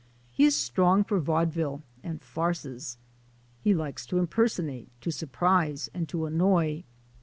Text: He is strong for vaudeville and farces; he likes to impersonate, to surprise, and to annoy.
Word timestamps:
He 0.31 0.45
is 0.45 0.55
strong 0.57 1.03
for 1.03 1.19
vaudeville 1.19 1.83
and 2.01 2.23
farces; 2.23 2.97
he 3.61 3.75
likes 3.75 4.07
to 4.07 4.17
impersonate, 4.17 4.89
to 5.01 5.11
surprise, 5.11 5.91
and 5.93 6.09
to 6.09 6.25
annoy. 6.25 6.85